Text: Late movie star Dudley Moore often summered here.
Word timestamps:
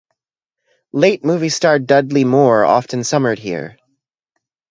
Late 0.93 1.23
movie 1.23 1.49
star 1.49 1.77
Dudley 1.77 2.23
Moore 2.23 2.65
often 2.65 3.03
summered 3.03 3.37
here. 3.37 3.77